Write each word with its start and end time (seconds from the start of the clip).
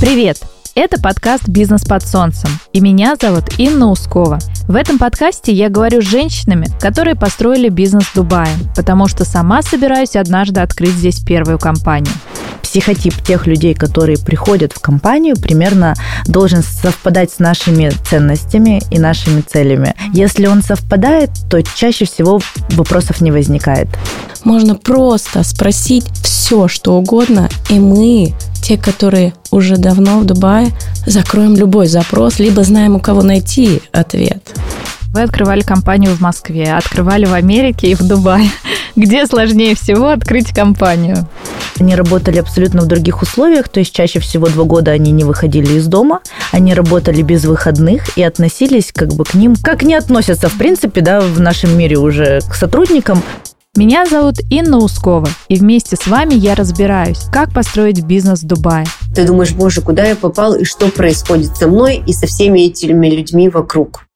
Привет! 0.00 0.38
Это 0.74 1.00
подкаст 1.00 1.48
«Бизнес 1.48 1.84
под 1.84 2.06
солнцем», 2.06 2.50
и 2.72 2.80
меня 2.80 3.16
зовут 3.20 3.58
Инна 3.58 3.90
Ускова. 3.90 4.38
В 4.66 4.74
этом 4.74 4.98
подкасте 4.98 5.52
я 5.52 5.68
говорю 5.68 6.02
с 6.02 6.04
женщинами, 6.04 6.68
которые 6.80 7.14
построили 7.14 7.68
бизнес 7.68 8.04
в 8.04 8.14
Дубае, 8.14 8.54
потому 8.76 9.06
что 9.08 9.24
сама 9.24 9.62
собираюсь 9.62 10.16
однажды 10.16 10.60
открыть 10.60 10.90
здесь 10.90 11.20
первую 11.20 11.58
компанию 11.58 12.12
психотип 12.74 13.14
тех 13.22 13.46
людей, 13.46 13.72
которые 13.72 14.18
приходят 14.18 14.72
в 14.72 14.80
компанию, 14.80 15.36
примерно 15.36 15.94
должен 16.26 16.64
совпадать 16.64 17.30
с 17.30 17.38
нашими 17.38 17.90
ценностями 18.10 18.82
и 18.90 18.98
нашими 18.98 19.42
целями. 19.42 19.94
Если 20.12 20.46
он 20.46 20.60
совпадает, 20.60 21.30
то 21.48 21.62
чаще 21.62 22.04
всего 22.04 22.40
вопросов 22.70 23.20
не 23.20 23.30
возникает. 23.30 23.86
Можно 24.42 24.74
просто 24.74 25.44
спросить 25.44 26.06
все, 26.24 26.66
что 26.66 26.96
угодно, 26.96 27.48
и 27.70 27.78
мы 27.78 28.34
те, 28.64 28.78
которые 28.78 29.34
уже 29.50 29.76
давно 29.76 30.20
в 30.20 30.24
Дубае, 30.24 30.68
закроем 31.04 31.54
любой 31.54 31.86
запрос, 31.86 32.38
либо 32.38 32.64
знаем, 32.64 32.96
у 32.96 32.98
кого 32.98 33.20
найти 33.20 33.82
ответ. 33.92 34.54
Вы 35.12 35.20
открывали 35.20 35.60
компанию 35.60 36.12
в 36.16 36.20
Москве, 36.20 36.72
открывали 36.72 37.26
в 37.26 37.34
Америке 37.34 37.88
и 37.88 37.94
в 37.94 38.02
Дубае. 38.02 38.48
Где 38.96 39.26
сложнее 39.26 39.74
всего 39.74 40.08
открыть 40.08 40.54
компанию? 40.54 41.28
Они 41.78 41.94
работали 41.94 42.38
абсолютно 42.38 42.80
в 42.80 42.86
других 42.86 43.20
условиях, 43.20 43.68
то 43.68 43.80
есть 43.80 43.94
чаще 43.94 44.18
всего 44.18 44.46
два 44.46 44.64
года 44.64 44.92
они 44.92 45.12
не 45.12 45.24
выходили 45.24 45.74
из 45.74 45.86
дома, 45.86 46.20
они 46.50 46.72
работали 46.72 47.20
без 47.20 47.44
выходных 47.44 48.16
и 48.16 48.22
относились 48.22 48.92
как 48.94 49.12
бы 49.12 49.24
к 49.24 49.34
ним, 49.34 49.56
как 49.56 49.82
не 49.82 49.94
относятся 49.94 50.48
в 50.48 50.56
принципе, 50.56 51.02
да, 51.02 51.20
в 51.20 51.38
нашем 51.38 51.76
мире 51.76 51.98
уже 51.98 52.40
к 52.48 52.54
сотрудникам. 52.54 53.22
Меня 53.76 54.06
зовут 54.06 54.36
Инна 54.50 54.78
Ускова, 54.78 55.28
и 55.48 55.56
вместе 55.56 55.96
с 55.96 56.06
вами 56.06 56.34
я 56.34 56.54
разбираюсь, 56.54 57.24
как 57.32 57.52
построить 57.52 58.04
бизнес 58.04 58.42
в 58.42 58.46
Дубае. 58.46 58.86
Ты 59.12 59.26
думаешь, 59.26 59.52
боже, 59.52 59.80
куда 59.80 60.04
я 60.04 60.14
попал 60.14 60.54
и 60.54 60.62
что 60.62 60.88
происходит 60.90 61.56
со 61.56 61.66
мной 61.66 62.00
и 62.06 62.12
со 62.12 62.28
всеми 62.28 62.60
этими 62.60 63.08
людьми 63.08 63.48
вокруг. 63.48 64.06